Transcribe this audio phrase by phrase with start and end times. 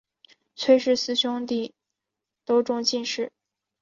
[0.55, 1.75] 崔氏四兄弟
[2.43, 3.31] 都中进士。